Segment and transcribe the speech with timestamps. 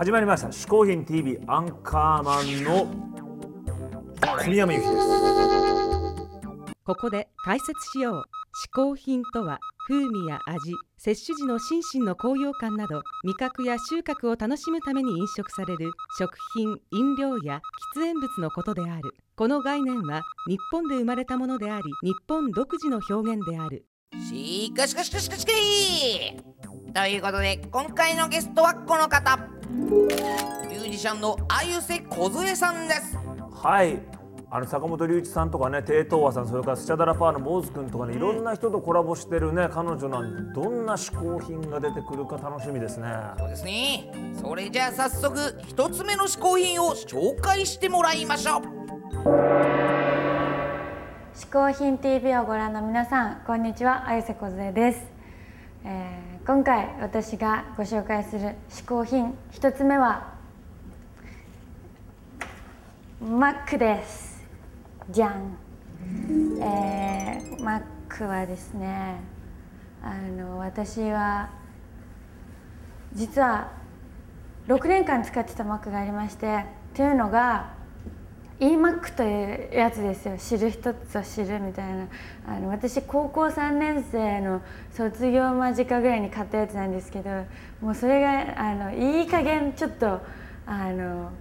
[0.00, 2.86] 始まりました「嗜好品 TV アンカーマン」の
[4.38, 5.06] 小宮山由紀です。
[6.86, 8.24] ここで解説しよう。
[8.64, 17.60] 嗜好品とは風味や味摂取時の心身の高揚感など味覚や収穫を楽しむために飲食される食品飲料や
[17.94, 19.14] 喫煙物のことである。
[19.36, 23.84] この概念は日本で生まれたものであり日本独自の表現である。
[24.18, 26.36] しかしかしかしかしかし。
[26.94, 33.16] ということで今回のゲストはこの方ミュージシャンの鮎瀬梢さんです。
[33.62, 34.00] はい。
[34.52, 43.06] あの坂本龍一さんとかね低東和さんそれからスチャダラパーの坊主君とかねいろんな人とコラボしてるね彼女なんでどんな嗜好品が出てくるか楽しみですね。
[43.38, 44.12] そうですね。
[44.42, 48.62] それじゃあ早速一つ目の嗜好品を紹介してもらいましょう。
[51.32, 54.08] 嗜好品 TV をご覧の皆さんこんにちは。
[54.08, 55.00] 綾瀬梢です、
[55.84, 60.32] えー今回私がご紹介する嗜好品一つ目は
[63.20, 64.42] マックです。
[65.10, 65.58] じゃん、
[66.62, 69.20] えーマックはですね
[70.02, 71.50] あの私は
[73.12, 73.70] 実は
[74.66, 77.74] 6年間使ってたマックがありましてというのが
[78.60, 82.08] EMAC というやつですよ知る人ぞ知るみたいな
[82.46, 84.60] あの私高校3年生の
[84.92, 87.30] 卒業間近ぐらいに買ったやつなんですけど
[87.80, 90.20] もうそれがあのいい加減ちょっと
[90.66, 91.32] あの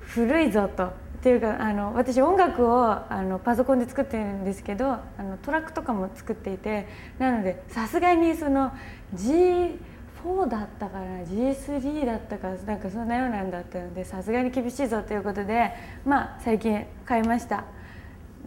[0.00, 1.08] 古いぞと。
[1.18, 6.86] っていうかあの私音楽をあのパソコンで作ってるんですけどあのトラックとかも作っていて
[7.18, 8.72] なのでさすがにその
[9.12, 9.80] G
[10.24, 15.72] 4だったかな G3 だったかなんかそんなようなんだったのでさすがに厳しいぞということで
[16.04, 17.64] まあ最近買いました。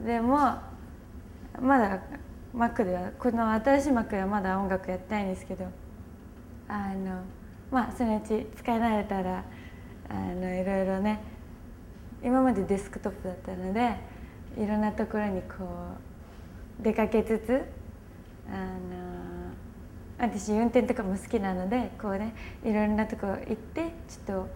[0.05, 0.38] でも
[1.59, 1.99] まだ
[2.55, 5.65] Mac ではこの新しい Mac ではまだ音楽やってないんですけど
[6.67, 7.21] あの
[7.71, 9.43] まあそのうち使い慣れたら
[10.09, 11.21] あのいろいろね
[12.23, 13.95] 今までデスクトップだったので
[14.58, 15.64] いろんなところにこ
[16.80, 17.64] う出かけつつ
[18.49, 19.40] あの
[20.21, 24.48] 私運転とかも好きなのでこうねいろんなとこ行ってちょっと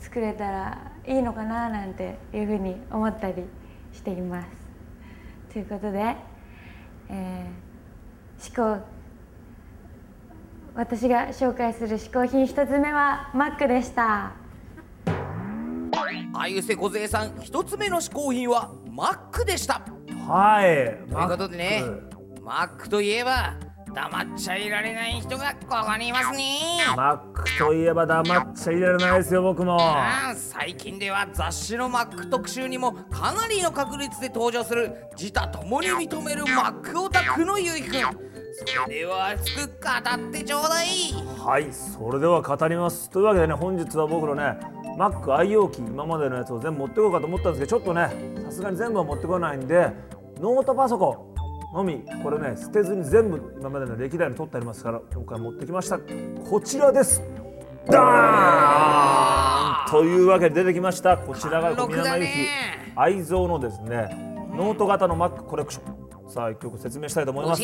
[0.00, 3.44] 作れたらいいのかななんていうふうに思ったり
[3.92, 4.48] しています。
[5.52, 6.16] ということで、
[7.10, 8.84] えー、思考
[10.74, 14.32] 私が紹介する嗜好品一つ目はマックでした。
[16.32, 19.82] 鮎瀬梢さん一つ目の嗜好品はマックでした
[20.26, 21.84] はいということでね
[22.42, 23.54] マックといえば
[23.94, 26.60] 黙っちゃいられない人がここにいますね。
[26.96, 29.78] マックといえば黙っちゃいられないですよ僕も。
[30.34, 37.92] 最近では雑誌のマック特集にもかなりの確率で登場する自他ともに認めるマックオタクのゆいくん。
[38.54, 40.86] それでは熱く語ってちょうだい。
[41.38, 43.10] はいそれでは語ります。
[43.10, 44.58] というわけでね本日は僕のね
[44.96, 48.10] マック愛用機今までのやつを全部持ってこようかと思ったんですけどちょっとね
[48.44, 49.90] さすがに全部は持ってこないんで
[50.38, 51.31] ノートパソコン
[51.72, 55.98] のみこれね捨てずに全部今までの歴代に取ってありますから今回持ってきました。
[55.98, 57.22] こちらです。
[57.86, 61.16] ダーンというわけで出てきました。
[61.16, 62.30] こちらが小宮山由紀。
[62.94, 64.10] 愛蔵のですね
[64.54, 66.30] ノート型のマックコレクション。
[66.30, 67.62] さあ一挙説明したいと思います。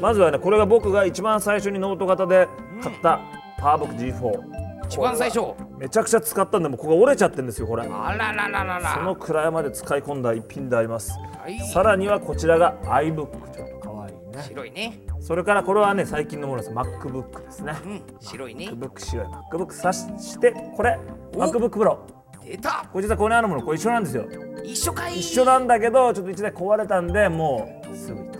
[0.00, 2.48] まずはねこれが僕が一番最初にノート型で
[2.82, 3.20] 買った
[3.58, 4.63] パワーブック G4
[4.94, 5.54] 一番最初。
[5.78, 7.82] めちゃくちゃ使ったんでもうここが折れちゃってるんですよこれ。
[7.82, 8.94] あららららら。
[8.94, 11.12] そのくらいまで使い込んだ一品であります。
[11.12, 11.58] はい。
[11.58, 14.42] さらにはこちらが iBook ちょっと可愛いね。
[14.42, 15.00] 白いね。
[15.20, 16.72] それからこれはね最近のものです。
[16.72, 17.74] MacBook ですね。
[17.84, 18.68] うん白いね。
[18.70, 20.98] MacBook 白い MacBook さしてこれ
[21.32, 21.98] MacBook Pro
[22.44, 22.88] 出た。
[22.92, 24.26] これ実はここにあるものこれ一緒なんですよ。
[24.62, 25.18] 一緒かい。
[25.18, 28.30] 一緒なんだけどちょっと一台壊れたんでもうすぐ行っ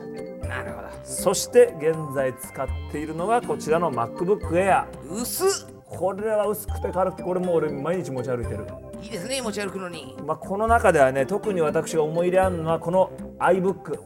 [0.42, 0.88] たなるほど。
[1.02, 8.66] そして現在使っているのがこちらの MacBook Air 薄っこれは薄くて軽くてこれもう俺毎日持ち歩いてる、
[9.02, 10.16] いいですね持ち歩くのに。
[10.26, 13.98] まあ、この中ではね特に私が思い入れあるのはこの iBook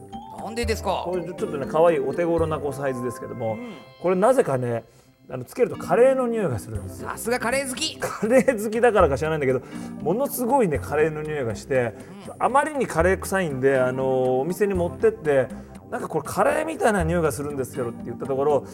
[0.43, 1.03] なんでですか？
[1.05, 3.57] これちょっとね可愛いお手頃なこうサイズですけども、
[4.01, 4.83] これなぜかね
[5.29, 7.09] あのつけるとカレーの匂いがするんですよ。
[7.09, 7.99] さすがカレー好き。
[7.99, 9.61] カレー好きだからか知らないんだけど
[10.01, 11.93] ものすごいねカレーの匂いがして、
[12.39, 15.47] あまりにカレー臭いんであのお店に持ってって
[15.91, 18.65] なんかこれカレーみたいな匂いがするんですけどって言ったところ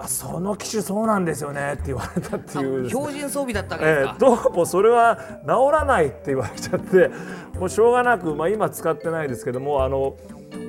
[0.00, 2.88] あその機種そうなんですよねって言われたっていうね。
[2.88, 7.10] 標準装備だったわけですえかー、どうもそれは治らないって言われちゃって
[7.58, 10.16] もうしょうがなく、まあ、今使ってないですけどもあの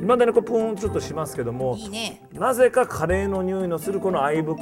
[0.02, 2.22] 今だにこうプーンちょっとしますけどもいいね。
[2.34, 4.58] なぜかカレーの匂いのするこの iBook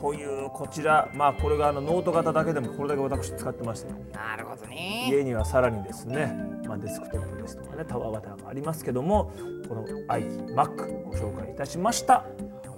[0.00, 5.08] というこちらまあこれがあのノート型だけでもこれだけ私使ってましてなるほどね。
[5.10, 6.32] 家にはさらにですね、
[6.66, 9.32] まあ、デスクトップですとかねタワー型がありますけども
[9.68, 12.24] この 愛機 Mac ご紹介いたしました。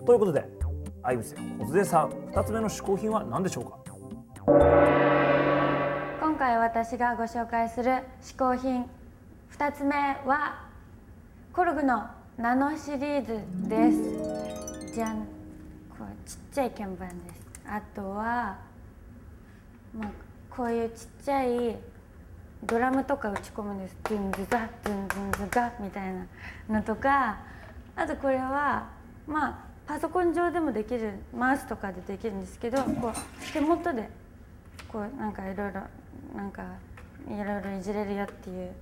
[0.06, 0.44] ということで
[1.02, 3.78] あゆせこずえさん2つ目の嗜好品は何でしょうか？
[6.20, 8.84] 今回私がご紹介する嗜好品
[9.56, 10.68] 2つ目は
[11.54, 12.06] コルグの
[12.36, 14.94] ナノシリーズです。
[14.94, 15.20] じゃん
[15.98, 17.40] こうちっちゃい鍵盤です。
[17.66, 18.58] あとは、
[19.98, 20.10] まあ、
[20.50, 21.76] こういうちっちゃい
[22.64, 23.96] ドラムとか打ち込むんです。
[24.04, 26.26] ズンズザズンズンズガみたいな
[26.68, 27.38] のとか
[27.96, 28.90] あとこれは
[29.26, 34.08] まあパソコン上でもできるマウスとかでできるんですけどこう手元で
[34.86, 35.80] こうなんかいろいろ
[36.32, 36.62] なんか
[37.26, 38.72] いろいろいじれるよっていう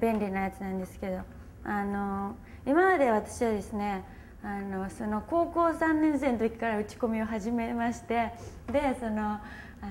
[0.00, 1.20] 便利なやつなんですけど
[1.62, 2.34] あの
[2.66, 4.02] 今まで私はですね
[4.42, 8.32] あのその高校3年生の時から打ち込みを始めまして
[8.72, 9.40] でそのあ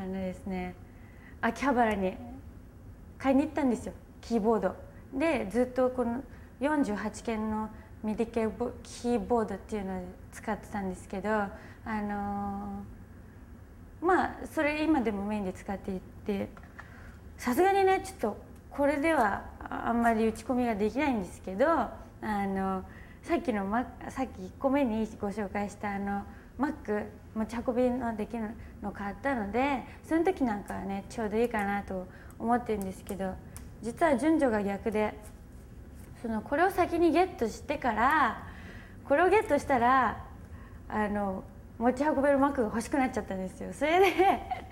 [0.06, 0.76] のですね
[1.40, 2.14] 秋葉原に
[3.18, 4.76] 買いに行ったんですよキーボード。
[5.14, 6.22] でずっとこの
[6.60, 7.70] 48鍵の
[8.08, 8.48] MIDI 系
[8.84, 10.02] キーボードっていうのを
[10.32, 11.50] 使ってたんですけどあ
[11.86, 12.82] の
[14.02, 16.48] まあそれ今でもメインで使っていて
[17.38, 18.38] さすがにねちょっと
[18.72, 22.86] これではあんまり打ち込みができないんですけどあの
[23.24, 26.24] さっきの、ま、さっき1個目にご紹介したあの
[26.58, 28.52] Mac 持ち運びのできる
[28.82, 32.08] の買ったのでその時なんかはねちょうどいいかなと
[32.40, 33.34] 思ってるんですけど
[33.82, 35.14] 実は順序が逆で
[36.22, 38.44] そのこれを先にゲットしてから
[39.08, 40.26] これをゲットしたら
[40.90, 41.44] あの
[41.78, 43.72] 持ち運べるマックが欲しくなっちゃったんですよ。
[43.72, 44.14] それで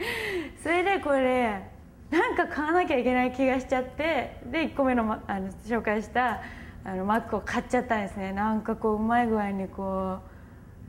[0.62, 1.62] それでこれ
[2.10, 6.42] なんか買わなきゃいけない気がしちゃってで1個目のあの紹介した
[6.84, 8.34] あのマックを買っちゃったんですね。
[8.34, 10.20] なんかこううまい具合にこ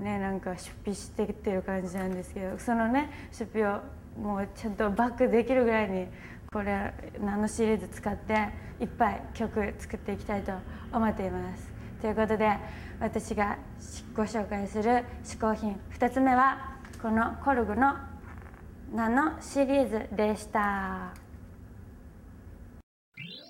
[0.00, 3.80] うねなんか出費してってる感じなんですけどそのね出費を
[4.20, 6.08] もうちゃんとバックできるぐらいに
[6.56, 8.48] これナノシリーズ使って
[8.80, 10.52] いっぱい曲作っていきたいと
[10.90, 11.70] 思っています。
[12.00, 12.50] ということで
[12.98, 13.58] 私が
[14.16, 17.96] ご紹介する嗜好品2つ目はこの KORG の
[18.90, 21.25] ナノシリーズでした。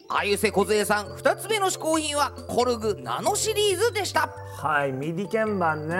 [0.08, 4.28] あゆせこずえさん2つ目の嗜好品は KORG nano シリーズでした。
[4.56, 5.96] はい MIDI 鍵盤ね、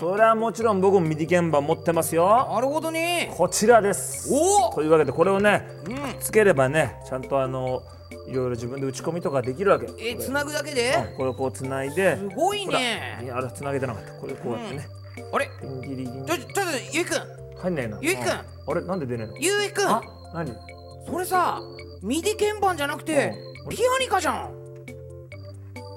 [0.00, 2.48] それはもちろん僕も MIDI 鍵盤持ってますよ。
[2.50, 3.30] なるほどね。
[3.36, 4.32] こちらです。
[4.32, 4.68] お！
[4.68, 5.96] おというわけでこれをねうん。
[6.20, 7.82] つければねちゃんとあの
[8.26, 9.88] いろいろ自分で打ち込みとかできるわけ。
[9.98, 10.94] えつなぐだけで？
[11.10, 12.16] うんこれをこうつないで。
[12.16, 13.20] すごいね。
[13.22, 14.12] いやあれつなげてなかった。
[14.14, 14.88] これこうやってね、
[15.32, 15.50] あれ？
[15.86, 16.60] ギリギンちょちょっと
[16.92, 17.18] ゆいくん。
[17.60, 17.98] 入んないな。
[18.00, 18.22] ゆいくん。
[18.22, 18.28] うん。
[18.30, 18.80] あれ？
[18.80, 19.36] なんで出ねえの？
[19.38, 19.88] ゆいくん。
[19.88, 20.02] あ
[20.32, 20.50] 何？
[21.06, 21.60] それさ
[22.02, 23.32] MIDI 鍵盤じゃなくて
[23.64, 23.68] うん。
[23.70, 24.50] ピアニカじゃん。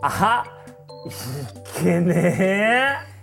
[0.02, 0.44] あ
[1.06, 2.14] いけね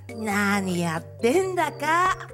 [0.09, 0.15] え。
[0.17, 2.29] 何やってんだか